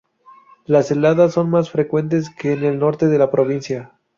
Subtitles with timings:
[0.65, 3.99] Las heladas son más frecuentes que en el norte de la provincia.